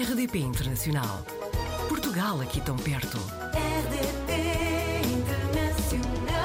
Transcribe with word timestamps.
RDP 0.00 0.38
Internacional. 0.38 1.26
Portugal 1.88 2.40
aqui 2.40 2.60
tão 2.60 2.76
perto. 2.76 3.18
RDP 3.52 4.32
Internacional. 5.12 6.38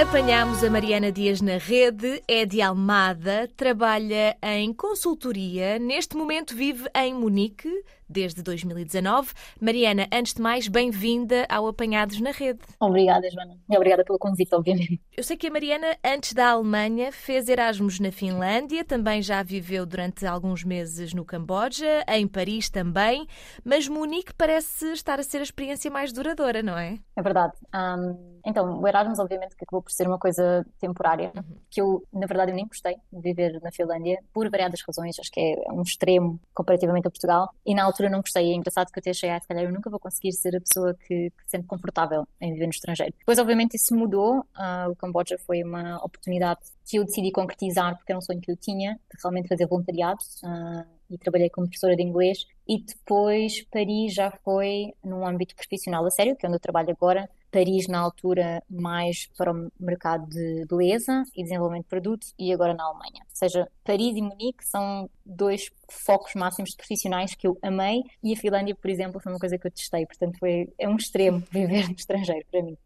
Apanhámos 0.00 0.64
a 0.64 0.70
Mariana 0.70 1.12
Dias 1.12 1.42
na 1.42 1.58
rede, 1.58 2.22
é 2.26 2.46
de 2.46 2.62
Almada, 2.62 3.50
trabalha 3.54 4.38
em 4.42 4.72
consultoria, 4.72 5.78
neste 5.78 6.16
momento 6.16 6.56
vive 6.56 6.88
em 6.96 7.12
Munique, 7.12 7.68
desde 8.08 8.42
2019. 8.42 9.32
Mariana, 9.60 10.06
antes 10.12 10.34
de 10.34 10.42
mais, 10.42 10.68
bem-vinda 10.68 11.46
ao 11.48 11.66
Apanhados 11.66 12.20
na 12.20 12.30
Rede. 12.30 12.60
Obrigada, 12.80 13.28
Joana. 13.30 13.56
E 13.68 13.76
obrigada 13.76 14.04
pelo 14.04 14.18
convite, 14.18 14.54
obviamente. 14.54 15.00
Eu 15.16 15.22
sei 15.22 15.36
que 15.36 15.46
a 15.46 15.50
Mariana, 15.50 15.96
antes 16.04 16.32
da 16.32 16.50
Alemanha, 16.50 17.12
fez 17.12 17.48
Erasmus 17.48 18.00
na 18.00 18.10
Finlândia, 18.10 18.84
também 18.84 19.22
já 19.22 19.42
viveu 19.42 19.86
durante 19.86 20.26
alguns 20.26 20.64
meses 20.64 21.14
no 21.14 21.24
Camboja, 21.24 22.04
em 22.08 22.26
Paris 22.26 22.68
também, 22.68 23.26
mas 23.64 23.88
Munique 23.88 24.34
parece 24.34 24.92
estar 24.92 25.18
a 25.18 25.22
ser 25.22 25.38
a 25.38 25.42
experiência 25.42 25.90
mais 25.90 26.12
duradoura, 26.12 26.62
não 26.62 26.76
é? 26.76 26.98
É 27.16 27.22
verdade. 27.22 27.52
Ahm, 27.72 28.34
então, 28.44 28.80
o 28.80 28.86
Erasmus, 28.86 29.18
obviamente, 29.18 29.56
que 29.56 29.64
acabou 29.64 29.82
por 29.82 29.90
ser 29.90 30.06
uma 30.06 30.18
coisa 30.18 30.66
temporária, 30.78 31.32
que 31.70 31.80
eu, 31.80 32.02
na 32.12 32.26
verdade, 32.26 32.50
eu 32.50 32.56
nem 32.56 32.66
gostei 32.66 32.96
de 33.12 33.20
viver 33.20 33.60
na 33.62 33.72
Finlândia, 33.72 34.18
por 34.32 34.48
variadas 34.50 34.82
razões. 34.86 35.18
Acho 35.18 35.30
que 35.30 35.40
é 35.40 35.72
um 35.72 35.82
extremo 35.82 36.40
comparativamente 36.52 37.06
a 37.06 37.10
Portugal. 37.10 37.48
E 37.64 37.74
na 37.74 37.84
altura 37.94 38.10
não 38.10 38.20
gostei. 38.20 38.50
É 38.50 38.54
engraçado 38.54 38.90
que 38.90 38.98
eu 38.98 39.00
até 39.00 39.10
achei, 39.10 39.30
ah, 39.30 39.40
se 39.40 39.48
calhar 39.48 39.64
eu 39.64 39.72
nunca 39.72 39.88
vou 39.88 39.98
conseguir 39.98 40.32
ser 40.32 40.56
a 40.56 40.60
pessoa 40.60 40.94
que, 40.94 41.30
que 41.30 41.44
se 41.44 41.50
sente 41.50 41.66
confortável 41.66 42.26
em 42.40 42.52
viver 42.52 42.66
no 42.66 42.70
estrangeiro. 42.70 43.14
Depois, 43.18 43.38
obviamente, 43.38 43.74
isso 43.74 43.94
mudou. 43.94 44.44
Ah, 44.54 44.88
o 44.90 44.96
Camboja 44.96 45.38
foi 45.38 45.62
uma 45.62 45.96
oportunidade 46.04 46.60
que 46.84 46.98
eu 46.98 47.04
decidi 47.04 47.30
concretizar, 47.30 47.96
porque 47.96 48.12
era 48.12 48.18
um 48.18 48.22
sonho 48.22 48.40
que 48.40 48.50
eu 48.50 48.56
tinha, 48.56 48.94
de 48.94 49.22
realmente 49.22 49.48
fazer 49.48 49.66
voluntariado. 49.66 50.18
Ah, 50.44 50.84
e 51.10 51.18
trabalhei 51.18 51.50
como 51.50 51.66
professora 51.66 51.96
de 51.96 52.02
inglês. 52.02 52.46
E 52.66 52.82
depois 52.82 53.62
Paris 53.70 54.14
já 54.14 54.30
foi 54.30 54.94
num 55.04 55.26
âmbito 55.26 55.54
profissional 55.54 56.04
a 56.04 56.10
sério, 56.10 56.36
que 56.36 56.46
é 56.46 56.48
onde 56.48 56.56
eu 56.56 56.60
trabalho 56.60 56.90
agora. 56.90 57.28
Paris 57.54 57.86
na 57.86 58.00
altura 58.00 58.60
mais 58.68 59.28
para 59.38 59.52
o 59.52 59.70
mercado 59.78 60.28
de 60.28 60.66
beleza 60.66 61.22
e 61.36 61.44
desenvolvimento 61.44 61.84
de 61.84 61.88
produtos 61.88 62.34
e 62.36 62.52
agora 62.52 62.74
na 62.74 62.82
Alemanha. 62.82 63.20
Ou 63.20 63.36
seja, 63.36 63.70
Paris 63.84 64.16
e 64.16 64.20
Munique 64.20 64.66
são 64.66 65.08
dois 65.24 65.70
focos 65.88 66.34
máximos 66.34 66.70
de 66.70 66.76
profissionais 66.76 67.32
que 67.32 67.46
eu 67.46 67.56
amei 67.62 68.02
e 68.24 68.32
a 68.32 68.36
Finlândia, 68.36 68.74
por 68.74 68.90
exemplo, 68.90 69.20
foi 69.20 69.30
uma 69.30 69.38
coisa 69.38 69.56
que 69.56 69.68
eu 69.68 69.70
testei. 69.70 70.04
Portanto, 70.04 70.36
foi, 70.40 70.68
é 70.76 70.88
um 70.88 70.96
extremo 70.96 71.44
viver 71.52 71.88
no 71.88 71.94
estrangeiro 71.94 72.44
para 72.50 72.60
mim. 72.60 72.76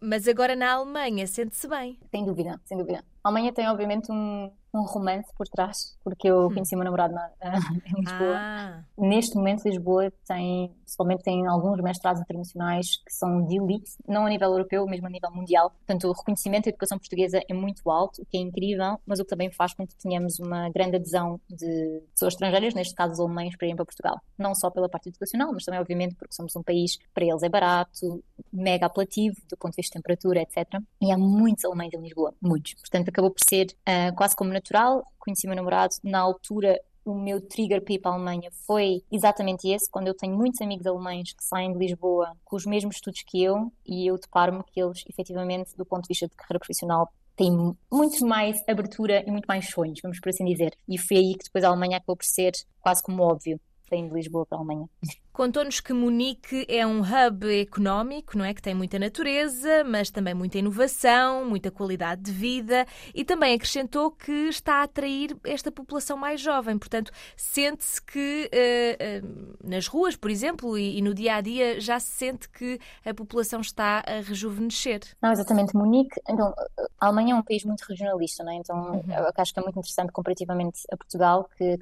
Mas 0.00 0.28
agora 0.28 0.54
na 0.54 0.72
Alemanha 0.72 1.26
sente-se 1.26 1.66
bem. 1.66 1.98
Sem 2.08 2.24
dúvida, 2.24 2.60
sem 2.64 2.78
dúvida. 2.78 3.04
A 3.24 3.28
Alemanha 3.28 3.52
tem, 3.52 3.68
obviamente, 3.68 4.10
um, 4.12 4.52
um 4.74 4.82
romance 4.82 5.30
por 5.36 5.46
trás, 5.48 5.96
porque 6.02 6.28
eu 6.28 6.48
conheci 6.48 6.74
o 6.74 6.78
meu 6.78 6.84
namorado 6.84 7.14
na, 7.14 7.30
em 7.86 8.00
Lisboa. 8.00 8.36
Ah, 8.36 8.84
Neste 8.96 9.36
momento, 9.36 9.68
Lisboa 9.68 10.12
tem, 10.26 10.74
pessoalmente, 10.84 11.22
tem 11.22 11.46
alguns 11.46 11.80
mestrados 11.82 12.22
internacionais 12.22 12.96
que 13.04 13.12
são 13.12 13.44
de 13.46 13.56
elite, 13.56 13.90
não 14.08 14.26
a 14.26 14.28
nível 14.28 14.50
europeu, 14.50 14.86
mesmo 14.86 15.06
a 15.06 15.10
nível 15.10 15.30
mundial. 15.30 15.70
Portanto, 15.70 16.08
o 16.08 16.12
reconhecimento 16.12 16.64
da 16.64 16.70
educação 16.70 16.98
portuguesa 16.98 17.40
é 17.48 17.54
muito 17.54 17.88
alto, 17.90 18.22
o 18.22 18.26
que 18.26 18.36
é 18.36 18.40
incrível, 18.40 18.98
mas 19.06 19.20
o 19.20 19.24
que 19.24 19.30
também 19.30 19.50
faz 19.50 19.74
com 19.74 19.86
que 19.86 19.94
tenhamos 19.96 20.38
uma 20.38 20.70
grande 20.70 20.96
adesão 20.96 21.40
de 21.50 22.02
pessoas 22.12 22.34
estrangeiras, 22.34 22.74
neste 22.74 22.94
caso 22.94 23.12
os 23.12 23.20
alemães, 23.20 23.56
para 23.56 23.66
irem 23.66 23.76
para 23.76 23.84
Portugal. 23.84 24.20
Não 24.38 24.54
só 24.54 24.70
pela 24.70 24.88
parte 24.88 25.08
educacional, 25.10 25.52
mas 25.52 25.64
também, 25.64 25.80
obviamente, 25.80 26.14
porque 26.14 26.34
somos 26.34 26.54
um 26.56 26.62
país, 26.62 26.98
para 27.12 27.24
eles 27.24 27.42
é 27.42 27.48
barato, 27.48 28.22
mega 28.52 28.86
apelativo, 28.86 29.36
do 29.48 29.56
ponto 29.56 29.72
de 29.72 29.76
vista 29.76 29.98
de 29.98 30.02
temperatura, 30.02 30.40
etc. 30.40 30.80
E 31.00 31.12
há 31.12 31.18
muitos 31.18 31.64
alemães 31.64 31.92
em 31.92 32.00
Lisboa, 32.00 32.34
muitos. 32.40 32.74
Portanto, 32.74 33.08
acabou 33.08 33.30
por 33.30 33.40
ser 33.48 33.66
ah, 33.86 34.12
quase 34.16 34.34
como 34.36 34.52
natural. 34.62 35.04
Conheci 35.18 35.46
meu 35.46 35.56
namorado 35.56 35.94
na 36.02 36.20
altura 36.20 36.78
o 37.04 37.14
meu 37.14 37.40
trigger 37.40 37.82
para 37.82 37.94
ir 37.94 37.98
para 37.98 38.12
a 38.12 38.14
Alemanha 38.14 38.48
foi 38.64 39.02
exatamente 39.10 39.68
esse, 39.68 39.90
quando 39.90 40.06
eu 40.06 40.14
tenho 40.14 40.36
muitos 40.36 40.60
amigos 40.60 40.86
alemães 40.86 41.32
que 41.32 41.42
saem 41.42 41.72
de 41.72 41.78
Lisboa 41.78 42.32
com 42.44 42.54
os 42.54 42.64
mesmos 42.64 42.94
estudos 42.96 43.22
que 43.26 43.42
eu 43.42 43.72
e 43.84 44.08
eu 44.08 44.16
deparo-me 44.16 44.62
que 44.64 44.80
eles, 44.80 45.02
efetivamente, 45.08 45.76
do 45.76 45.84
ponto 45.84 46.02
de 46.02 46.08
vista 46.08 46.28
de 46.28 46.36
carreira 46.36 46.60
profissional, 46.60 47.12
têm 47.34 47.74
muito 47.90 48.24
mais 48.24 48.56
abertura 48.68 49.24
e 49.26 49.30
muito 49.30 49.46
mais 49.46 49.68
sonhos, 49.68 49.98
vamos 50.00 50.20
por 50.20 50.28
assim 50.28 50.44
dizer. 50.44 50.76
E 50.88 50.96
foi 50.96 51.16
aí 51.16 51.34
que 51.34 51.44
depois 51.44 51.64
a 51.64 51.68
Alemanha 51.68 51.96
acabou 51.96 52.16
por 52.16 52.24
ser 52.24 52.52
quase 52.80 53.02
como 53.02 53.22
óbvio, 53.22 53.60
sair 53.88 54.08
de 54.08 54.14
Lisboa 54.14 54.46
para 54.46 54.58
a 54.58 54.60
Alemanha. 54.60 54.88
Contou-nos 55.32 55.80
que 55.80 55.92
Munique 55.92 56.66
é 56.68 56.86
um 56.86 57.00
hub 57.00 57.60
económico, 57.60 58.36
não 58.36 58.44
é? 58.44 58.52
Que 58.52 58.60
tem 58.60 58.74
muita 58.74 58.98
natureza, 58.98 59.82
mas 59.84 60.10
também 60.10 60.34
muita 60.34 60.58
inovação, 60.58 61.44
muita 61.44 61.70
qualidade 61.70 62.22
de 62.22 62.32
vida 62.32 62.86
e 63.14 63.24
também 63.24 63.54
acrescentou 63.54 64.10
que 64.10 64.30
está 64.48 64.80
a 64.80 64.82
atrair 64.82 65.34
esta 65.44 65.72
população 65.72 66.16
mais 66.18 66.40
jovem. 66.40 66.76
Portanto, 66.78 67.10
sente-se 67.36 68.00
que 68.02 68.50
eh, 68.52 68.96
eh, 68.98 69.22
nas 69.64 69.86
ruas, 69.86 70.16
por 70.16 70.30
exemplo, 70.30 70.76
e, 70.76 70.98
e 70.98 71.02
no 71.02 71.14
dia 71.14 71.36
a 71.36 71.40
dia, 71.40 71.80
já 71.80 71.98
se 71.98 72.10
sente 72.10 72.48
que 72.50 72.78
a 73.04 73.14
população 73.14 73.60
está 73.60 74.02
a 74.06 74.20
rejuvenescer. 74.20 75.00
Não, 75.22 75.32
exatamente, 75.32 75.74
Munique. 75.74 76.20
Então, 76.28 76.52
a 77.00 77.06
Alemanha 77.06 77.34
é 77.34 77.36
um 77.36 77.42
país 77.42 77.64
muito 77.64 77.82
regionalista, 77.88 78.44
não 78.44 78.52
é? 78.52 78.56
Então, 78.56 79.02
eu 79.08 79.32
acho 79.34 79.54
que 79.54 79.60
é 79.60 79.62
muito 79.62 79.78
interessante 79.78 80.12
comparativamente 80.12 80.82
a 80.92 80.96
Portugal, 80.96 81.48
que 81.56 81.78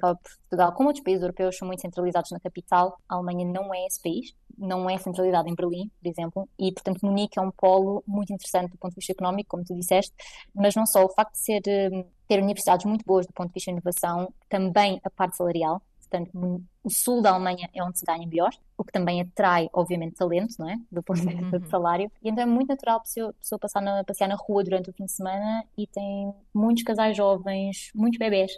Portugal, 0.51 0.73
como 0.73 0.89
outros 0.89 1.03
países 1.03 1.21
europeus, 1.21 1.57
são 1.57 1.67
muito 1.67 1.81
centralizados 1.81 2.31
na 2.31 2.39
capital. 2.39 2.97
A 3.07 3.15
Alemanha 3.15 3.40
não 3.45 3.73
é 3.73 3.85
esse 3.85 4.01
país, 4.01 4.33
não 4.57 4.89
é 4.89 4.97
centralizada 4.97 5.49
em 5.49 5.55
Berlim, 5.55 5.89
por 6.01 6.09
exemplo, 6.09 6.49
e, 6.57 6.71
portanto, 6.71 7.05
Munique 7.05 7.39
é 7.39 7.41
um 7.41 7.51
polo 7.51 8.03
muito 8.07 8.31
interessante 8.31 8.71
do 8.71 8.77
ponto 8.77 8.91
de 8.91 8.97
vista 8.97 9.11
económico, 9.11 9.49
como 9.49 9.63
tu 9.63 9.75
disseste, 9.75 10.13
mas 10.53 10.75
não 10.75 10.85
só 10.85 11.03
o 11.03 11.09
facto 11.09 11.33
de 11.33 11.39
ser, 11.39 11.61
eh, 11.67 12.05
ter 12.27 12.41
universidades 12.41 12.85
muito 12.85 13.03
boas 13.05 13.25
do 13.25 13.33
ponto 13.33 13.47
de 13.47 13.53
vista 13.53 13.71
de 13.71 13.77
inovação, 13.77 14.33
também 14.49 14.99
a 15.03 15.09
parte 15.09 15.37
salarial. 15.37 15.81
Portanto, 16.09 16.61
o 16.83 16.89
sul 16.89 17.21
da 17.21 17.31
Alemanha 17.31 17.69
é 17.73 17.81
onde 17.81 17.97
se 17.97 18.05
ganha 18.05 18.27
melhor, 18.27 18.51
o 18.77 18.83
que 18.83 18.91
também 18.91 19.21
atrai, 19.21 19.69
obviamente, 19.71 20.15
talento, 20.15 20.55
não 20.59 20.69
é? 20.69 20.77
Do 20.91 21.01
ponto 21.01 21.21
de 21.21 21.35
vista 21.35 21.57
de 21.57 21.69
salário. 21.69 22.11
E 22.21 22.29
então 22.29 22.43
é 22.43 22.45
muito 22.45 22.67
natural 22.67 22.97
a 22.97 22.99
pessoa, 22.99 23.29
a 23.29 23.33
pessoa 23.33 23.57
passar 23.57 23.81
na, 23.81 24.03
passear 24.03 24.27
na 24.27 24.35
rua 24.35 24.61
durante 24.61 24.89
o 24.89 24.93
fim 24.93 25.05
de 25.05 25.11
semana 25.13 25.63
e 25.77 25.87
tem 25.87 26.33
muitos 26.53 26.83
casais 26.83 27.15
jovens, 27.15 27.91
muitos 27.95 28.19
bebés. 28.19 28.51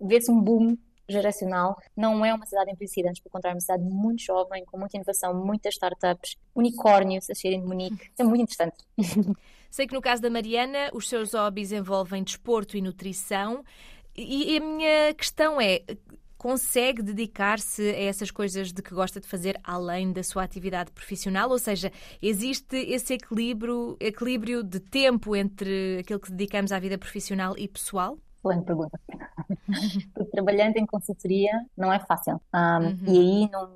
Vê-se 0.00 0.30
um 0.30 0.40
boom 0.40 0.76
geracional. 1.10 1.76
Não 1.96 2.24
é 2.24 2.32
uma 2.34 2.46
cidade 2.46 2.70
envelhecida, 2.70 3.08
antes 3.08 3.22
pelo 3.22 3.32
contrário, 3.32 3.54
é 3.54 3.56
uma 3.56 3.60
cidade 3.60 3.82
muito 3.82 4.22
jovem, 4.22 4.64
com 4.64 4.78
muita 4.78 4.96
inovação, 4.96 5.34
muitas 5.34 5.74
startups, 5.74 6.36
unicórnios 6.54 7.28
a 7.30 7.34
saírem 7.34 7.60
de 7.60 7.66
Munique. 7.66 8.10
É 8.18 8.24
muito 8.24 8.42
interessante. 8.42 8.76
Sei 9.70 9.86
que 9.86 9.94
no 9.94 10.00
caso 10.00 10.20
da 10.20 10.28
Mariana, 10.28 10.90
os 10.92 11.08
seus 11.08 11.32
hobbies 11.32 11.70
envolvem 11.70 12.24
desporto 12.24 12.76
e 12.76 12.82
nutrição. 12.82 13.64
E 14.16 14.56
a 14.56 14.60
minha 14.60 15.14
questão 15.14 15.60
é: 15.60 15.82
consegue 16.40 17.02
dedicar-se 17.02 17.82
a 17.82 18.00
essas 18.00 18.30
coisas 18.30 18.72
de 18.72 18.82
que 18.82 18.94
gosta 18.94 19.20
de 19.20 19.28
fazer 19.28 19.60
além 19.62 20.10
da 20.10 20.22
sua 20.22 20.42
atividade 20.42 20.90
profissional? 20.90 21.50
Ou 21.50 21.58
seja, 21.58 21.92
existe 22.22 22.76
esse 22.76 23.12
equilíbrio, 23.12 23.94
equilíbrio 24.00 24.64
de 24.64 24.80
tempo 24.80 25.36
entre 25.36 25.98
aquilo 26.00 26.18
que 26.18 26.32
dedicamos 26.32 26.72
à 26.72 26.78
vida 26.78 26.96
profissional 26.96 27.54
e 27.58 27.68
pessoal? 27.68 28.18
Excelente 28.40 28.64
pergunta. 28.64 28.98
Porque 30.14 30.30
trabalhando 30.30 30.76
em 30.76 30.86
consultoria 30.86 31.52
não 31.76 31.92
é 31.92 31.98
fácil. 31.98 32.40
Um, 32.54 33.12
E 33.12 33.18
aí 33.18 33.50
não, 33.50 33.70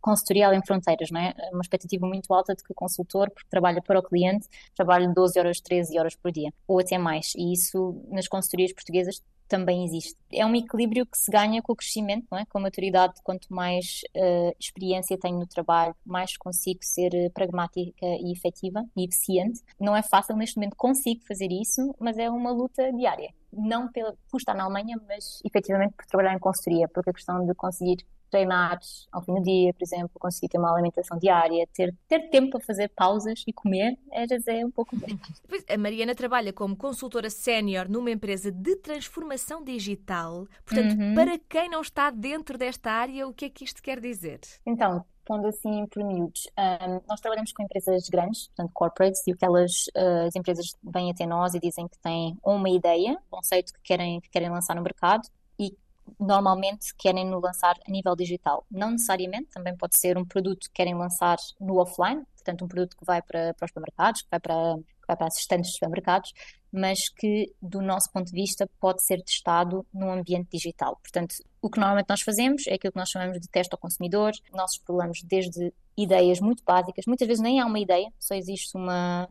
consultoria 0.00 0.46
além 0.46 0.62
fronteiras, 0.64 1.10
não 1.10 1.20
é? 1.20 1.34
É 1.36 1.50
Uma 1.52 1.60
expectativa 1.60 2.06
muito 2.06 2.32
alta 2.32 2.54
de 2.54 2.62
que 2.62 2.72
o 2.72 2.74
consultor, 2.74 3.30
porque 3.30 3.48
trabalha 3.50 3.82
para 3.82 3.98
o 3.98 4.02
cliente, 4.02 4.48
trabalhe 4.74 5.12
12 5.12 5.38
horas, 5.38 5.60
13 5.60 5.98
horas 5.98 6.16
por 6.16 6.32
dia, 6.32 6.52
ou 6.66 6.80
até 6.80 6.96
mais. 6.96 7.32
E 7.36 7.52
isso 7.52 8.02
nas 8.10 8.26
consultorias 8.26 8.72
portuguesas 8.72 9.22
também 9.48 9.84
existe. 9.84 10.14
É 10.30 10.44
um 10.44 10.54
equilíbrio 10.54 11.06
que 11.06 11.18
se 11.18 11.30
ganha 11.30 11.62
com 11.62 11.72
o 11.72 11.76
crescimento, 11.76 12.26
não 12.30 12.38
é? 12.38 12.44
com 12.44 12.58
a 12.58 12.60
maturidade. 12.60 13.14
Quanto 13.24 13.52
mais 13.52 14.02
uh, 14.14 14.54
experiência 14.60 15.18
tenho 15.18 15.38
no 15.38 15.46
trabalho, 15.46 15.94
mais 16.04 16.36
consigo 16.36 16.80
ser 16.82 17.12
uh, 17.14 17.30
pragmática 17.32 17.92
e 18.02 18.30
efetiva 18.30 18.84
e 18.96 19.04
eficiente. 19.04 19.60
Não 19.80 19.96
é 19.96 20.02
fácil 20.02 20.36
neste 20.36 20.56
momento, 20.56 20.76
consigo 20.76 21.22
fazer 21.26 21.50
isso, 21.50 21.94
mas 21.98 22.18
é 22.18 22.30
uma 22.30 22.50
luta 22.50 22.92
diária. 22.92 23.32
Não 23.52 23.90
pela, 23.90 24.14
por 24.30 24.38
estar 24.38 24.54
na 24.54 24.64
Alemanha, 24.64 24.96
mas 25.06 25.40
efetivamente 25.44 25.94
por 25.94 26.06
trabalhar 26.06 26.34
em 26.34 26.38
consultoria, 26.38 26.88
porque 26.88 27.10
a 27.10 27.12
questão 27.12 27.44
de 27.44 27.54
conseguir 27.54 28.04
treinar 28.30 28.78
ao 29.12 29.22
fim 29.22 29.34
do 29.34 29.42
dia, 29.42 29.72
por 29.74 29.82
exemplo, 29.82 30.10
conseguir 30.14 30.48
ter 30.48 30.58
uma 30.58 30.72
alimentação 30.72 31.18
diária, 31.18 31.66
ter, 31.72 31.94
ter 32.06 32.28
tempo 32.30 32.50
para 32.50 32.60
fazer 32.60 32.88
pausas 32.88 33.42
e 33.46 33.52
comer, 33.52 33.98
é, 34.12 34.24
é 34.60 34.66
um 34.66 34.70
pouco 34.70 34.96
Pois, 35.48 35.64
A 35.68 35.78
Mariana 35.78 36.14
trabalha 36.14 36.52
como 36.52 36.76
consultora 36.76 37.30
sénior 37.30 37.88
numa 37.88 38.10
empresa 38.10 38.52
de 38.52 38.76
transformação 38.76 39.62
digital. 39.62 40.46
Portanto, 40.64 40.96
para 41.14 41.38
quem 41.38 41.68
não 41.68 41.80
está 41.80 42.10
dentro 42.10 42.58
desta 42.58 42.90
área, 42.90 43.26
o 43.26 43.32
que 43.32 43.46
é 43.46 43.50
que 43.50 43.64
isto 43.64 43.82
quer 43.82 44.00
dizer? 44.00 44.40
Então, 44.66 45.04
pondo 45.28 45.46
assim 45.46 45.86
por 45.88 46.02
miúdos, 46.02 46.48
um, 46.58 47.02
nós 47.06 47.20
trabalhamos 47.20 47.52
com 47.52 47.62
empresas 47.62 48.08
grandes, 48.08 48.46
portanto 48.46 48.72
corporates, 48.72 49.22
e 49.26 49.32
o 49.32 49.36
que 49.36 49.44
elas, 49.44 49.84
uh, 49.88 50.26
as 50.26 50.34
empresas 50.34 50.74
vêm 50.82 51.10
até 51.10 51.26
nós 51.26 51.52
e 51.52 51.60
dizem 51.60 51.86
que 51.86 51.98
têm 51.98 52.38
uma 52.42 52.70
ideia, 52.70 53.12
um 53.12 53.36
conceito 53.36 53.74
que 53.74 53.80
querem, 53.82 54.22
que 54.22 54.30
querem 54.30 54.48
lançar 54.48 54.74
no 54.74 54.82
mercado 54.82 55.28
e 55.58 55.76
normalmente 56.18 56.94
querem 56.96 57.26
no 57.26 57.38
lançar 57.40 57.76
a 57.86 57.90
nível 57.90 58.16
digital. 58.16 58.64
Não 58.70 58.92
necessariamente, 58.92 59.50
também 59.50 59.76
pode 59.76 59.98
ser 59.98 60.16
um 60.16 60.24
produto 60.24 60.66
que 60.68 60.72
querem 60.72 60.94
lançar 60.94 61.36
no 61.60 61.76
offline, 61.76 62.24
portanto 62.34 62.64
um 62.64 62.68
produto 62.68 62.96
que 62.96 63.04
vai 63.04 63.20
para, 63.20 63.52
para 63.52 63.66
os 63.66 63.70
supermercados, 63.70 64.22
que 64.22 64.28
vai 64.30 64.40
para, 64.40 64.76
que 64.78 65.06
vai 65.06 65.16
para 65.16 65.26
assistentes 65.26 65.72
de 65.72 65.74
supermercados, 65.74 66.32
mas 66.72 67.08
que, 67.08 67.52
do 67.60 67.80
nosso 67.80 68.10
ponto 68.12 68.26
de 68.26 68.32
vista, 68.32 68.68
pode 68.80 69.04
ser 69.04 69.22
testado 69.22 69.86
num 69.92 70.12
ambiente 70.12 70.48
digital. 70.52 70.96
Portanto, 71.02 71.34
o 71.62 71.70
que 71.70 71.78
normalmente 71.78 72.08
nós 72.08 72.20
fazemos 72.20 72.66
é 72.66 72.74
aquilo 72.74 72.92
que 72.92 72.98
nós 72.98 73.08
chamamos 73.08 73.40
de 73.40 73.48
teste 73.48 73.72
ao 73.72 73.78
consumidor. 73.78 74.32
Nós 74.52 74.72
exploramos 74.72 75.22
desde 75.24 75.72
ideias 75.96 76.40
muito 76.40 76.62
básicas, 76.64 77.04
muitas 77.06 77.26
vezes 77.26 77.42
nem 77.42 77.60
há 77.60 77.66
uma 77.66 77.80
ideia, 77.80 78.08
só 78.20 78.34
existe 78.34 78.76
uma, 78.76 79.28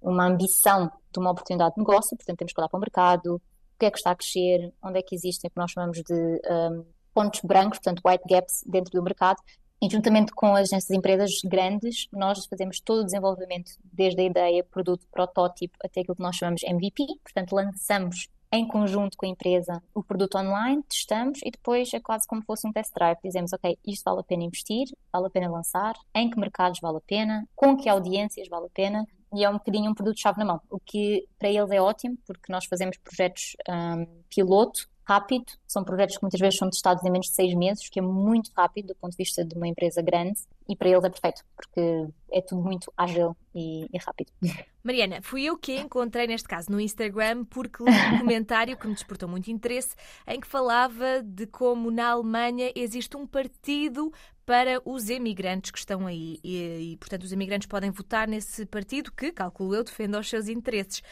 uma 0.00 0.26
ambição 0.26 0.90
de 1.12 1.18
uma 1.18 1.32
oportunidade 1.32 1.74
de 1.74 1.80
negócio, 1.80 2.16
portanto, 2.16 2.38
temos 2.38 2.52
que 2.52 2.60
olhar 2.60 2.68
para 2.68 2.78
o 2.78 2.80
mercado, 2.80 3.34
o 3.34 3.40
que 3.78 3.86
é 3.86 3.90
que 3.90 3.98
está 3.98 4.12
a 4.12 4.14
crescer, 4.14 4.72
onde 4.80 5.00
é 5.00 5.02
que 5.02 5.14
existem 5.14 5.48
o 5.48 5.50
que 5.50 5.58
nós 5.58 5.72
chamamos 5.72 6.00
de 6.02 6.14
um, 6.14 6.84
pontos 7.12 7.40
brancos, 7.42 7.78
portanto, 7.80 8.00
white 8.06 8.24
gaps 8.28 8.62
dentro 8.64 8.92
do 8.92 9.02
mercado, 9.02 9.38
e 9.82 9.90
juntamente 9.90 10.30
com 10.32 10.54
as 10.54 10.70
nessas 10.70 10.90
empresas 10.90 11.40
grandes, 11.44 12.06
nós 12.12 12.46
fazemos 12.46 12.78
todo 12.78 13.00
o 13.00 13.04
desenvolvimento, 13.04 13.72
desde 13.82 14.20
a 14.20 14.24
ideia, 14.24 14.62
produto, 14.62 15.04
protótipo, 15.10 15.76
até 15.84 16.02
aquilo 16.02 16.14
que 16.14 16.22
nós 16.22 16.36
chamamos 16.36 16.62
MVP. 16.62 17.04
Portanto, 17.20 17.52
lançamos 17.52 18.28
em 18.52 18.68
conjunto 18.68 19.16
com 19.16 19.26
a 19.26 19.28
empresa 19.28 19.82
o 19.92 20.04
produto 20.04 20.38
online, 20.38 20.84
testamos 20.84 21.40
e 21.44 21.50
depois 21.50 21.92
é 21.92 21.98
quase 21.98 22.28
como 22.28 22.44
fosse 22.44 22.68
um 22.68 22.72
test 22.72 22.94
drive. 22.94 23.18
Dizemos, 23.24 23.52
ok, 23.52 23.76
isto 23.84 24.04
vale 24.04 24.20
a 24.20 24.22
pena 24.22 24.44
investir, 24.44 24.86
vale 25.12 25.26
a 25.26 25.30
pena 25.30 25.50
lançar, 25.50 25.94
em 26.14 26.30
que 26.30 26.38
mercados 26.38 26.78
vale 26.80 26.98
a 26.98 27.00
pena, 27.00 27.44
com 27.56 27.76
que 27.76 27.88
audiências 27.88 28.46
vale 28.48 28.66
a 28.66 28.70
pena. 28.70 29.04
E 29.34 29.42
é 29.42 29.48
um 29.48 29.54
bocadinho 29.54 29.90
um 29.90 29.94
produto-chave 29.94 30.38
na 30.38 30.44
mão, 30.44 30.60
o 30.70 30.78
que 30.78 31.26
para 31.38 31.48
eles 31.48 31.70
é 31.70 31.80
ótimo, 31.80 32.18
porque 32.24 32.52
nós 32.52 32.66
fazemos 32.66 32.98
projetos 32.98 33.56
um, 33.68 34.06
piloto 34.28 34.91
rápido. 35.04 35.46
São 35.66 35.84
projetos 35.84 36.16
que 36.16 36.22
muitas 36.22 36.40
vezes 36.40 36.58
são 36.58 36.70
testados 36.70 37.04
em 37.04 37.10
menos 37.10 37.26
de 37.26 37.34
seis 37.34 37.54
meses, 37.54 37.88
que 37.88 37.98
é 37.98 38.02
muito 38.02 38.50
rápido 38.56 38.88
do 38.88 38.94
ponto 38.94 39.12
de 39.12 39.16
vista 39.16 39.44
de 39.44 39.54
uma 39.56 39.68
empresa 39.68 40.02
grande 40.02 40.40
e 40.68 40.76
para 40.76 40.88
eles 40.88 41.04
é 41.04 41.10
perfeito, 41.10 41.42
porque 41.56 42.08
é 42.30 42.40
tudo 42.40 42.62
muito 42.62 42.92
ágil 42.96 43.36
e, 43.54 43.88
e 43.92 43.98
rápido. 43.98 44.32
Mariana, 44.82 45.20
fui 45.22 45.44
eu 45.44 45.56
que 45.56 45.78
encontrei 45.78 46.26
neste 46.26 46.48
caso 46.48 46.70
no 46.70 46.80
Instagram 46.80 47.44
porque 47.44 47.84
li 47.84 47.90
um 47.90 48.18
comentário 48.18 48.76
que 48.76 48.86
me 48.86 48.94
despertou 48.94 49.28
muito 49.28 49.50
interesse 49.50 49.94
em 50.26 50.40
que 50.40 50.46
falava 50.46 51.22
de 51.22 51.46
como 51.46 51.90
na 51.90 52.10
Alemanha 52.10 52.72
existe 52.74 53.16
um 53.16 53.26
partido 53.26 54.12
para 54.44 54.82
os 54.84 55.08
emigrantes 55.08 55.70
que 55.70 55.78
estão 55.78 56.06
aí 56.06 56.40
e, 56.42 56.92
e 56.92 56.96
portanto 56.96 57.22
os 57.22 57.32
emigrantes 57.32 57.68
podem 57.68 57.90
votar 57.90 58.26
nesse 58.26 58.66
partido 58.66 59.12
que, 59.12 59.30
calculo 59.30 59.74
eu, 59.74 59.84
defende 59.84 60.16
os 60.16 60.28
seus 60.28 60.48
interesses. 60.48 61.02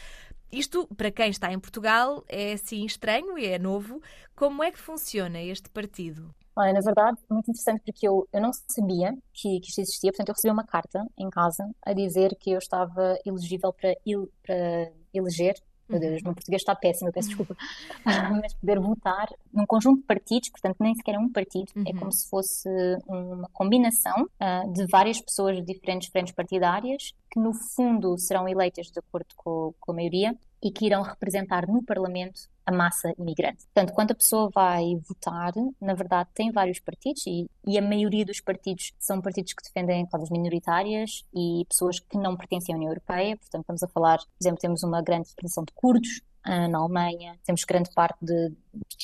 Isto, 0.52 0.86
para 0.96 1.10
quem 1.10 1.30
está 1.30 1.52
em 1.52 1.58
Portugal, 1.58 2.24
é 2.28 2.54
assim 2.54 2.84
estranho 2.84 3.38
e 3.38 3.46
é 3.46 3.58
novo. 3.58 4.00
Como 4.34 4.62
é 4.62 4.70
que 4.72 4.78
funciona 4.78 5.40
este 5.40 5.70
partido? 5.70 6.34
Olha, 6.56 6.72
na 6.72 6.80
verdade, 6.80 7.18
muito 7.30 7.50
interessante 7.50 7.82
porque 7.84 8.06
eu, 8.06 8.28
eu 8.32 8.40
não 8.40 8.50
sabia 8.52 9.16
que, 9.32 9.60
que 9.60 9.68
isto 9.68 9.80
existia, 9.80 10.10
portanto, 10.10 10.28
eu 10.28 10.34
recebi 10.34 10.52
uma 10.52 10.66
carta 10.66 11.06
em 11.16 11.30
casa 11.30 11.64
a 11.82 11.92
dizer 11.92 12.36
que 12.36 12.50
eu 12.50 12.58
estava 12.58 13.16
elegível 13.24 13.72
para, 13.72 13.94
il, 14.04 14.28
para 14.42 14.92
eleger 15.14 15.54
meu 15.90 16.00
Deus, 16.00 16.22
meu 16.22 16.34
português 16.34 16.62
está 16.62 16.74
péssimo, 16.74 17.08
eu 17.08 17.12
peço 17.12 17.28
desculpa, 17.28 17.56
mas 18.40 18.54
poder 18.54 18.78
votar 18.78 19.28
num 19.52 19.66
conjunto 19.66 20.00
de 20.00 20.06
partidos, 20.06 20.48
portanto 20.50 20.76
nem 20.80 20.94
sequer 20.94 21.16
é 21.16 21.18
um 21.18 21.30
partido, 21.30 21.70
é 21.74 21.78
uhum. 21.78 21.84
é 21.88 21.92
como 21.98 22.12
se 22.12 22.28
fosse 22.28 22.68
uma 23.06 23.48
combinação 23.52 24.22
uh, 24.22 24.72
de 24.72 24.86
várias 24.86 25.20
pessoas 25.20 25.56
de 25.56 25.62
diferentes 25.62 26.08
frentes 26.08 26.34
partidárias 26.34 27.12
que 27.30 27.40
no 27.40 27.52
fundo 27.74 28.16
serão 28.18 28.48
eleitas 28.48 28.86
de 28.86 28.98
acordo 28.98 29.28
com, 29.36 29.74
com 29.78 29.92
a 29.92 29.94
maioria 29.94 30.34
e 30.62 30.70
que 30.70 30.86
irão 30.86 31.02
representar 31.02 31.66
no 31.66 31.82
Parlamento 31.82 32.42
a 32.66 32.72
massa 32.72 33.12
imigrante. 33.18 33.64
Portanto, 33.66 33.92
quando 33.94 34.12
a 34.12 34.14
pessoa 34.14 34.50
vai 34.54 34.96
votar, 35.08 35.52
na 35.80 35.94
verdade 35.94 36.28
tem 36.34 36.52
vários 36.52 36.78
partidos 36.78 37.26
e, 37.26 37.46
e, 37.66 37.78
a 37.78 37.82
maioria 37.82 38.24
dos 38.24 38.40
partidos 38.40 38.92
são 38.98 39.20
partidos 39.20 39.52
que 39.52 39.62
defendem 39.62 40.06
causas 40.06 40.30
minoritárias 40.30 41.24
e 41.34 41.64
pessoas 41.68 41.98
que 41.98 42.16
não 42.16 42.36
pertencem 42.36 42.74
à 42.74 42.76
União 42.76 42.90
Europeia. 42.90 43.36
Portanto, 43.36 43.62
estamos 43.62 43.82
a 43.82 43.88
falar, 43.88 44.18
por 44.18 44.40
exemplo, 44.40 44.60
temos 44.60 44.82
uma 44.82 45.02
grande 45.02 45.28
representação 45.30 45.64
de 45.64 45.72
curdos, 45.72 46.20
na 46.44 46.78
Alemanha, 46.78 47.38
temos 47.44 47.64
grande 47.64 47.90
parte 47.94 48.24
de 48.24 48.52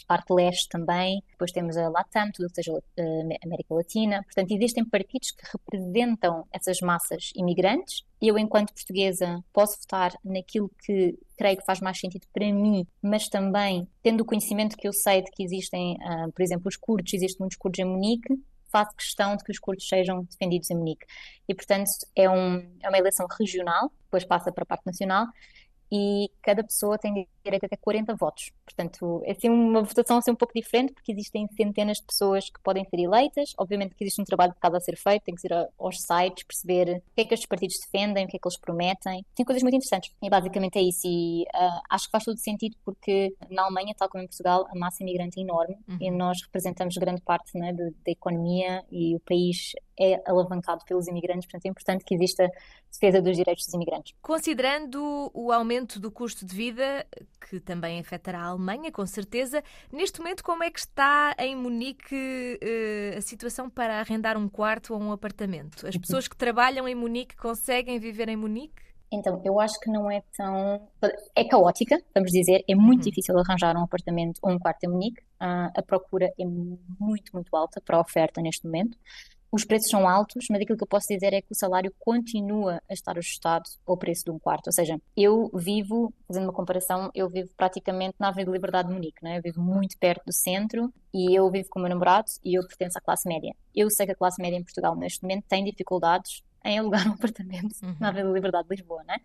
parte 0.07 0.33
leste 0.33 0.69
também, 0.69 1.23
depois 1.31 1.51
temos 1.51 1.77
a 1.77 1.89
Latam, 1.89 2.31
tudo 2.33 2.49
que 2.49 2.55
seja 2.55 2.73
uh, 2.73 3.37
América 3.45 3.75
Latina, 3.75 4.23
portanto 4.23 4.51
existem 4.53 4.85
partidos 4.85 5.33
que 5.33 5.45
representam 5.53 6.47
essas 6.53 6.81
massas 6.81 7.33
imigrantes. 7.35 8.05
Eu 8.21 8.39
enquanto 8.39 8.73
portuguesa 8.73 9.43
posso 9.53 9.79
votar 9.81 10.13
naquilo 10.25 10.71
que 10.85 11.19
creio 11.37 11.57
que 11.59 11.65
faz 11.65 11.81
mais 11.81 11.99
sentido 11.99 12.27
para 12.33 12.51
mim, 12.53 12.87
mas 13.03 13.29
também 13.29 13.89
tendo 14.03 14.21
o 14.21 14.25
conhecimento 14.25 14.77
que 14.77 14.89
eu 14.89 14.93
sei 14.93 15.23
de 15.23 15.31
que 15.31 15.43
existem, 15.43 15.95
uh, 15.95 16.33
por 16.33 16.43
exemplo, 16.43 16.69
os 16.69 16.77
curdos, 16.77 17.13
existem 17.13 17.41
muitos 17.41 17.59
curdos 17.59 17.79
em 17.79 17.85
Munique, 17.85 18.35
faço 18.71 18.95
questão 18.97 19.37
de 19.37 19.45
que 19.45 19.53
os 19.53 19.59
curdos 19.59 19.87
sejam 19.89 20.25
defendidos 20.25 20.71
em 20.71 20.77
Munique. 20.77 21.07
E, 21.49 21.55
portanto, 21.55 21.89
é, 22.15 22.29
um, 22.29 22.59
é 22.83 22.89
uma 22.89 22.99
eleição 22.99 23.27
regional, 23.39 23.91
depois 24.05 24.25
passa 24.25 24.53
para 24.53 24.65
a 24.65 24.67
parte 24.67 24.87
nacional, 24.87 25.27
e 25.91 26.31
cada 26.43 26.65
pessoa 26.65 26.99
tem 26.99 27.29
direito 27.47 27.65
a 27.65 27.69
ter 27.69 27.77
40 27.77 28.15
votos. 28.15 28.51
Portanto, 28.65 29.23
é 29.25 29.33
assim 29.33 29.49
uma 29.49 29.83
votação 29.83 30.19
assim 30.19 30.31
um 30.31 30.37
pouco 30.37 30.55
diferente, 30.55 30.93
porque 30.93 31.13
existem 31.13 31.49
centenas 31.57 31.99
de 31.99 32.05
pessoas 32.05 32.51
que 32.51 32.61
podem 32.61 32.85
ser 32.85 32.99
eleitas. 32.99 33.55
Obviamente 33.59 33.95
que 33.95 34.05
existe 34.05 34.21
um 34.21 34.25
trabalho 34.25 34.53
de 34.53 34.61
casa 34.61 34.77
a 34.77 34.81
ser 34.81 34.97
feito, 34.97 35.23
tem 35.25 35.35
que 35.35 35.47
ir 35.47 35.53
aos 35.79 36.01
sites, 36.01 36.45
perceber 36.45 36.99
o 36.99 37.15
que 37.15 37.23
é 37.23 37.25
que 37.25 37.35
estes 37.35 37.49
partidos 37.49 37.79
defendem, 37.79 38.25
o 38.25 38.29
que 38.29 38.37
é 38.37 38.41
que 38.41 38.47
eles 38.47 38.59
prometem. 38.59 39.25
Tem 39.35 39.45
coisas 39.45 39.63
muito 39.63 39.75
interessantes. 39.75 40.13
E 40.23 40.29
basicamente 40.29 40.79
é 40.79 40.83
isso. 40.83 41.03
E 41.05 41.43
uh, 41.55 41.81
acho 41.91 42.07
que 42.07 42.13
faz 42.13 42.25
todo 42.25 42.39
sentido 42.39 42.77
porque 42.85 43.35
na 43.51 43.63
Alemanha, 43.63 43.95
tal 43.97 44.09
como 44.09 44.23
em 44.23 44.27
Portugal, 44.27 44.67
a 44.69 44.79
massa 44.79 45.03
imigrante 45.03 45.39
é 45.41 45.43
enorme 45.43 45.77
uhum. 45.89 45.99
e 46.01 46.11
nós 46.11 46.43
representamos 46.43 46.97
grande 46.97 47.23
parte 47.23 47.57
né, 47.59 47.73
da 47.73 48.11
economia 48.11 48.85
e 48.91 49.17
o 49.17 49.21
país 49.21 49.73
é 49.99 50.21
alavancado 50.27 50.85
pelos 50.85 51.07
imigrantes, 51.09 51.47
portanto 51.47 51.67
é 51.67 51.69
importante 51.69 52.05
que 52.05 52.15
exista 52.15 52.51
defesa 52.93 53.21
dos 53.21 53.37
direitos 53.37 53.65
dos 53.65 53.75
imigrantes. 53.75 54.15
Considerando 54.21 55.31
o 55.33 55.53
aumento 55.53 55.99
do 55.99 56.11
custo 56.11 56.45
de 56.45 56.55
vida, 56.55 57.07
que 57.41 57.61
também 57.61 57.99
afetará 57.99 58.41
a 58.41 58.47
Alemanha, 58.47 58.91
com 58.91 59.07
certeza, 59.07 59.63
neste 59.93 60.21
momento 60.21 60.43
como 60.43 60.63
é 60.63 60.71
que 60.71 60.81
está 60.81 61.35
em 61.39 61.55
Munique 61.55 62.15
uh, 62.15 63.19
a 63.19 63.21
situação 63.21 63.69
para 63.71 64.01
arrendar 64.01 64.37
um 64.37 64.49
quarto 64.49 64.95
ou 64.95 65.01
um 65.01 65.13
apartamento? 65.13 65.87
As 65.87 65.97
pessoas 65.97 66.29
que 66.29 66.37
trabalham 66.37 66.89
em 66.89 66.95
Munique 66.95 67.37
conseguem 67.37 67.99
viver 67.99 68.29
em 68.29 68.37
Munique? 68.37 68.87
Então, 69.13 69.41
eu 69.45 69.61
acho 69.61 69.79
que 69.79 69.89
não 69.89 70.11
é 70.11 70.21
tão. 70.37 70.89
É 71.35 71.45
caótica, 71.45 71.97
vamos 72.13 72.33
dizer. 72.33 72.65
É 72.69 72.75
muito 72.75 73.05
uhum. 73.05 73.11
difícil 73.11 73.39
arranjar 73.39 73.77
um 73.77 73.85
apartamento 73.85 74.41
ou 74.43 74.51
um 74.51 74.59
quarto 74.59 74.83
em 74.83 74.89
Munique. 74.89 75.23
Uh, 75.41 75.71
a 75.77 75.83
procura 75.87 76.33
é 76.39 76.45
muito, 76.45 77.31
muito 77.33 77.55
alta 77.55 77.81
para 77.81 77.99
a 77.99 78.01
oferta 78.01 78.41
neste 78.43 78.65
momento 78.65 78.99
os 79.51 79.65
preços 79.65 79.89
são 79.89 80.09
altos, 80.09 80.47
mas 80.51 80.61
aquilo 80.61 80.77
que 80.77 80.85
eu 80.85 80.89
posso 80.89 81.07
dizer 81.09 81.33
é 81.33 81.41
que 81.41 81.53
o 81.53 81.55
salário 81.55 81.95
continua 81.99 82.81
a 82.89 82.93
estar 82.93 83.17
ajustado 83.17 83.65
ao 83.87 83.97
preço 83.97 84.25
de 84.25 84.31
um 84.31 84.39
quarto. 84.39 84.67
Ou 84.67 84.73
seja, 84.73 85.01
eu 85.17 85.51
vivo, 85.55 86.13
fazendo 86.27 86.45
uma 86.45 86.53
comparação, 86.53 87.11
eu 87.15 87.29
vivo 87.29 87.49
praticamente 87.57 88.17
na 88.19 88.29
Avenida 88.29 88.53
Liberdade 88.53 88.89
de 88.89 88.95
Munique, 88.95 89.23
não 89.23 89.31
é? 89.31 89.39
eu 89.39 89.43
vivo 89.43 89.61
muito 89.61 89.97
perto 89.99 90.25
do 90.27 90.33
centro 90.33 90.93
e 91.15 91.35
eu 91.35 91.51
vivo 91.51 91.69
com 91.71 91.79
o 91.79 91.83
meu 91.83 91.91
namorado 91.91 92.27
e 92.45 92.59
eu 92.59 92.67
pertenço 92.67 92.99
à 92.99 93.01
classe 93.01 93.29
média. 93.29 93.55
Eu 93.75 93.89
sei 93.91 94.07
que 94.07 94.13
a 94.13 94.17
classe 94.17 94.41
média 94.41 94.57
em 94.57 94.65
Portugal 94.65 94.97
neste 94.97 95.23
momento 95.23 95.45
tem 95.49 95.65
dificuldades 95.65 96.43
em 96.65 96.79
alugar 96.79 97.09
um 97.09 97.13
apartamento 97.15 97.75
uhum. 97.83 97.97
na 98.01 98.09
Avenida 98.09 98.33
Liberdade 98.33 98.69
de 98.69 98.75
Lisboa, 98.75 99.03
não 99.07 99.15
é? 99.15 99.19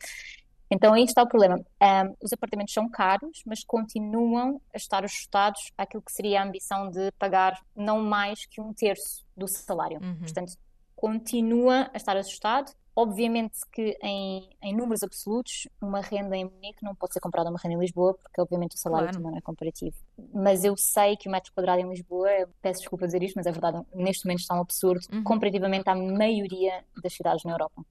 Então 0.73 0.93
aí 0.93 1.03
está 1.03 1.21
o 1.21 1.27
problema. 1.27 1.57
Um, 1.57 2.15
os 2.23 2.31
apartamentos 2.31 2.73
são 2.73 2.89
caros, 2.89 3.43
mas 3.45 3.61
continuam 3.61 4.61
a 4.73 4.77
estar 4.77 5.03
ajustados 5.03 5.73
àquilo 5.77 6.01
que 6.01 6.13
seria 6.13 6.39
a 6.39 6.45
ambição 6.45 6.89
de 6.89 7.11
pagar 7.19 7.59
não 7.75 8.01
mais 8.01 8.45
que 8.45 8.61
um 8.61 8.73
terço 8.73 9.25
do 9.41 9.47
salário. 9.47 9.99
Uhum. 10.01 10.19
Portanto, 10.19 10.53
continua 10.95 11.89
a 11.93 11.97
estar 11.97 12.15
ajustado. 12.15 12.71
Obviamente 12.93 13.59
que 13.71 13.97
em, 14.03 14.49
em, 14.61 14.75
números 14.75 15.01
absolutos, 15.01 15.67
uma 15.81 16.01
renda 16.01 16.35
em 16.35 16.43
Munique 16.43 16.83
não 16.83 16.93
pode 16.93 17.13
ser 17.13 17.21
comprada 17.21 17.49
uma 17.49 17.57
renda 17.57 17.75
em 17.75 17.79
Lisboa, 17.79 18.13
porque 18.13 18.41
obviamente 18.41 18.75
o 18.75 18.77
salário 18.77 19.07
claro. 19.07 19.17
também 19.17 19.31
não 19.31 19.37
é 19.37 19.41
comparativo. 19.41 19.95
Mas 20.33 20.65
eu 20.65 20.75
sei 20.75 21.15
que 21.15 21.29
o 21.29 21.31
metro 21.31 21.53
quadrado 21.53 21.81
em 21.81 21.89
Lisboa, 21.89 22.29
peço 22.61 22.81
desculpa 22.81 23.05
dizer 23.05 23.23
isto, 23.23 23.35
mas 23.35 23.45
é 23.45 23.51
verdade, 23.51 23.81
neste 23.95 24.25
momento 24.25 24.41
está 24.41 24.55
um 24.55 24.61
absurdo, 24.61 25.05
uhum. 25.11 25.23
comparativamente 25.23 25.89
à 25.89 25.95
maioria 25.95 26.83
das 27.01 27.13
cidades 27.13 27.45
na 27.45 27.53
Europa. 27.53 27.81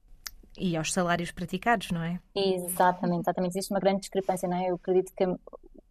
E 0.57 0.77
aos 0.77 0.93
salários 0.93 1.31
praticados, 1.31 1.89
não 1.91 2.03
é? 2.03 2.19
Exatamente, 2.35 3.21
exatamente. 3.21 3.57
Existe 3.57 3.73
uma 3.73 3.79
grande 3.79 4.01
discrepância, 4.01 4.47
não 4.47 4.57
é? 4.57 4.69
Eu 4.69 4.75
acredito 4.75 5.11
que 5.15 5.23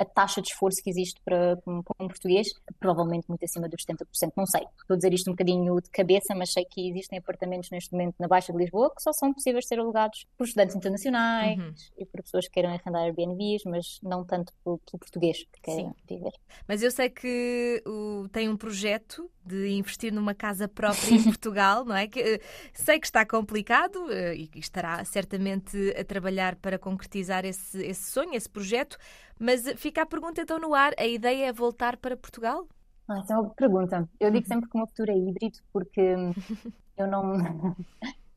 a 0.00 0.04
taxa 0.04 0.40
de 0.40 0.49
esforço 0.49 0.83
que 0.83 0.88
existe 0.88 1.21
para, 1.23 1.57
para 1.59 1.95
um 2.00 2.09
português, 2.09 2.49
provavelmente 2.78 3.28
muito 3.28 3.45
acima 3.45 3.69
dos 3.69 3.85
70%, 3.85 4.33
não 4.35 4.47
sei. 4.47 4.62
Estou 4.80 4.95
a 4.95 4.97
dizer 4.97 5.12
isto 5.12 5.28
um 5.28 5.35
bocadinho 5.35 5.78
de 5.80 5.90
cabeça, 5.90 6.35
mas 6.35 6.52
sei 6.52 6.64
que 6.64 6.88
existem 6.88 7.19
apartamentos 7.19 7.69
neste 7.71 7.92
momento 7.92 8.14
na 8.19 8.26
Baixa 8.26 8.50
de 8.50 8.59
Lisboa 8.59 8.90
que 8.95 9.02
só 9.02 9.12
são 9.12 9.33
possíveis 9.35 9.66
ser 9.69 9.78
alugados 9.78 10.25
por 10.38 10.47
estudantes 10.47 10.75
internacionais 10.75 11.59
uhum. 11.59 11.75
e 11.99 12.07
por 12.07 12.23
pessoas 12.23 12.47
que 12.47 12.52
queiram 12.52 12.71
arrendar 12.71 13.02
Airbnbs, 13.02 13.64
mas 13.66 13.99
não 14.02 14.25
tanto 14.25 14.52
pelo, 14.64 14.78
pelo 14.78 14.99
português 14.99 15.45
que 15.52 15.61
querem 15.61 15.92
viver. 16.09 16.33
Mas 16.66 16.83
eu 16.83 16.90
sei 16.90 17.11
que 17.11 17.83
o, 17.87 18.26
tem 18.30 18.49
um 18.49 18.57
projeto 18.57 19.30
de 19.50 19.69
investir 19.71 20.12
numa 20.12 20.35
casa 20.35 20.69
própria 20.69 21.14
em 21.14 21.23
Portugal, 21.25 21.85
não 21.85 21.97
é? 21.97 22.07
Que, 22.07 22.37
uh, 22.37 22.40
sei 22.73 23.00
que 23.00 23.07
está 23.07 23.26
complicado 23.26 23.97
uh, 24.07 24.33
e 24.35 24.49
estará 24.57 25.04
certamente 25.04 25.76
a 25.99 26.04
trabalhar 26.04 26.54
para 26.57 26.78
concretizar 26.78 27.45
esse, 27.45 27.83
esse 27.83 28.11
sonho, 28.11 28.35
esse 28.35 28.49
projeto, 28.49 28.97
mas 29.38 29.62
fica 29.76 30.02
a 30.02 30.07
pergunta 30.07 30.40
então 30.40 30.59
no 30.59 30.75
ar: 30.75 30.92
a 30.99 31.07
ideia 31.07 31.47
é 31.47 31.52
voltar 31.52 31.97
para 31.97 32.16
Portugal? 32.16 32.69
Ah, 33.09 33.19
essa 33.19 33.35
é 33.35 33.37
uma 33.37 33.50
pergunta. 33.50 34.09
Eu 34.21 34.30
digo 34.30 34.47
sempre 34.47 34.69
que 34.69 34.76
o 34.76 34.78
meu 34.78 34.87
futuro 34.87 35.11
é 35.11 35.16
híbrido 35.16 35.59
porque 35.73 36.00
eu 36.97 37.07
não. 37.07 37.75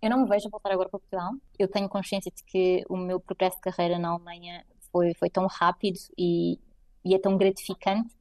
Eu 0.01 0.10
não 0.10 0.24
me 0.24 0.27
vejo 0.27 0.50
voltar 0.50 0.74
agora 0.74 0.89
para 0.89 1.00
Portugal. 1.00 1.32
Eu 1.58 1.67
tenho 1.70 1.88
consciência 1.88 2.29
de 2.29 2.43
que 2.43 2.84
o 2.89 2.98
meu 2.98 3.22
progresso 3.22 3.55
de 3.55 3.62
carreira 3.62 3.98
na 3.98 4.10
Alemanha 4.10 4.65
foi, 4.91 5.13
foi 5.13 5.29
tão 5.29 5.48
rápido 5.48 5.98
e, 6.17 6.60
e 7.05 7.15
é 7.15 7.20
tão 7.20 7.38
gratificante 7.38 8.13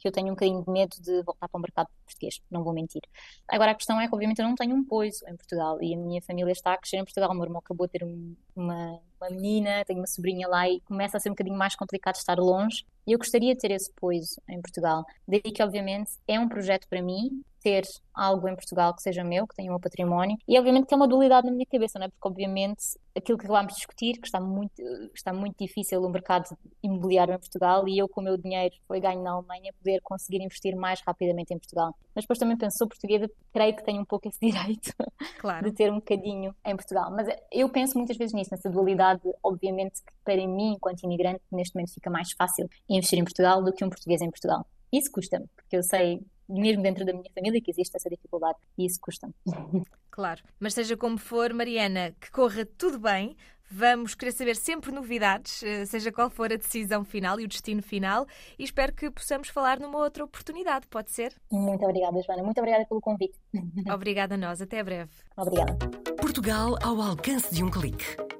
que 0.00 0.08
eu 0.08 0.12
tenho 0.12 0.28
um 0.28 0.30
bocadinho 0.30 0.64
de 0.64 0.70
medo 0.70 0.96
de 1.00 1.22
voltar 1.22 1.46
para 1.48 1.58
o 1.58 1.60
mercado 1.60 1.88
português, 2.06 2.40
não 2.50 2.64
vou 2.64 2.72
mentir. 2.72 3.02
Agora, 3.46 3.72
a 3.72 3.74
questão 3.74 4.00
é 4.00 4.08
que, 4.08 4.14
obviamente, 4.14 4.40
eu 4.40 4.48
não 4.48 4.54
tenho 4.54 4.74
um 4.74 4.82
poiso 4.82 5.22
em 5.28 5.36
Portugal 5.36 5.80
e 5.82 5.94
a 5.94 5.98
minha 5.98 6.22
família 6.22 6.52
está 6.52 6.72
a 6.72 6.78
crescer 6.78 6.96
em 6.96 7.04
Portugal. 7.04 7.30
O 7.30 7.34
meu 7.34 7.44
irmão 7.44 7.60
acabou 7.60 7.86
de 7.86 7.92
ter 7.92 8.04
um, 8.04 8.34
uma, 8.60 9.00
uma 9.20 9.30
menina, 9.30 9.84
tenho 9.84 10.00
uma 10.00 10.06
sobrinha 10.06 10.48
lá 10.48 10.68
e 10.68 10.80
começa 10.80 11.16
a 11.16 11.20
ser 11.20 11.28
um 11.28 11.32
bocadinho 11.32 11.56
mais 11.56 11.74
complicado 11.74 12.16
estar 12.16 12.38
longe. 12.38 12.84
E 13.06 13.12
eu 13.12 13.18
gostaria 13.18 13.54
de 13.54 13.60
ter 13.60 13.70
esse 13.70 13.90
poiso 13.96 14.40
em 14.48 14.60
Portugal. 14.60 15.04
Daí 15.26 15.40
que, 15.40 15.62
obviamente, 15.62 16.12
é 16.28 16.38
um 16.38 16.48
projeto 16.48 16.86
para 16.88 17.02
mim, 17.02 17.42
ter 17.62 17.84
algo 18.14 18.48
em 18.48 18.54
Portugal 18.54 18.94
que 18.94 19.02
seja 19.02 19.22
meu, 19.22 19.46
que 19.46 19.54
tenha 19.54 19.70
o 19.70 19.72
meu 19.72 19.80
património. 19.80 20.36
E 20.48 20.58
obviamente 20.58 20.86
que 20.86 20.94
é 20.94 20.96
uma 20.96 21.08
dualidade 21.08 21.46
na 21.46 21.52
minha 21.52 21.66
cabeça, 21.66 21.98
não 21.98 22.06
é? 22.06 22.08
Porque 22.08 22.28
obviamente 22.28 22.82
aquilo 23.16 23.38
que 23.38 23.46
de 23.46 23.74
discutir, 23.74 24.18
que 24.18 24.26
está 24.26 24.40
muito, 24.40 24.82
está 25.14 25.32
muito 25.32 25.56
difícil 25.58 26.02
o 26.02 26.08
mercado 26.08 26.44
imobiliário 26.82 27.34
em 27.34 27.38
Portugal 27.38 27.86
e 27.88 27.98
eu 27.98 28.08
com 28.08 28.20
o 28.20 28.24
meu 28.24 28.36
dinheiro 28.36 28.74
foi 28.86 29.00
ganho 29.00 29.22
na 29.22 29.32
Alemanha 29.32 29.72
poder 29.74 30.00
conseguir 30.02 30.42
investir 30.42 30.76
mais 30.76 31.00
rapidamente 31.06 31.52
em 31.52 31.58
Portugal. 31.58 31.94
Mas 32.14 32.24
depois 32.24 32.38
também 32.38 32.56
penso, 32.56 32.78
sou 32.78 32.88
portuguesa, 32.88 33.30
creio 33.52 33.76
que 33.76 33.84
tenho 33.84 34.00
um 34.00 34.04
pouco 34.04 34.28
esse 34.28 34.38
direito 34.40 34.94
claro. 35.38 35.68
de 35.68 35.74
ter 35.74 35.90
um 35.90 35.96
bocadinho 35.96 36.54
em 36.64 36.76
Portugal. 36.76 37.10
Mas 37.10 37.28
eu 37.52 37.68
penso 37.68 37.98
muitas 37.98 38.16
vezes 38.16 38.32
nisso, 38.34 38.49
nessa 38.50 38.70
dualidade, 38.70 39.22
obviamente 39.42 40.00
que 40.02 40.12
para 40.24 40.46
mim, 40.46 40.74
enquanto 40.74 41.02
imigrante, 41.02 41.42
neste 41.50 41.74
momento 41.74 41.94
fica 41.94 42.10
mais 42.10 42.32
fácil 42.32 42.68
investir 42.88 43.18
em 43.18 43.24
Portugal 43.24 43.62
do 43.62 43.72
que 43.72 43.84
um 43.84 43.88
português 43.88 44.20
em 44.20 44.30
Portugal. 44.30 44.66
Isso 44.92 45.10
custa-me, 45.12 45.46
porque 45.56 45.76
eu 45.76 45.82
sei 45.82 46.20
mesmo 46.50 46.82
dentro 46.82 47.04
da 47.04 47.12
minha 47.12 47.30
família, 47.32 47.60
que 47.60 47.70
existe 47.70 47.96
essa 47.96 48.10
dificuldade 48.10 48.58
e 48.76 48.84
isso 48.84 48.98
custa-me. 49.00 49.34
Claro, 50.12 50.42
mas 50.58 50.74
seja 50.74 50.96
como 50.96 51.16
for, 51.16 51.54
Mariana, 51.54 52.12
que 52.20 52.32
corra 52.32 52.66
tudo 52.66 52.98
bem. 52.98 53.36
Vamos 53.70 54.16
querer 54.16 54.32
saber 54.32 54.56
sempre 54.56 54.90
novidades, 54.90 55.62
eh, 55.62 55.86
seja 55.86 56.10
qual 56.10 56.28
for 56.28 56.52
a 56.52 56.56
decisão 56.56 57.04
final 57.04 57.38
e 57.38 57.44
o 57.44 57.48
destino 57.48 57.80
final, 57.80 58.26
e 58.58 58.64
espero 58.64 58.92
que 58.92 59.08
possamos 59.08 59.48
falar 59.48 59.78
numa 59.78 59.98
outra 59.98 60.24
oportunidade, 60.24 60.88
pode 60.88 61.12
ser? 61.12 61.32
Muito 61.50 61.84
obrigada, 61.84 62.20
Joana. 62.20 62.42
Muito 62.42 62.58
obrigada 62.58 62.84
pelo 62.86 63.00
convite. 63.00 63.38
Obrigada 63.94 64.34
a 64.34 64.38
nós. 64.38 64.60
Até 64.60 64.82
breve. 64.82 65.12
Obrigada. 65.36 65.78
Portugal 66.20 66.76
ao 66.82 67.00
alcance 67.00 67.54
de 67.54 67.62
um 67.62 67.70
clique. 67.70 68.29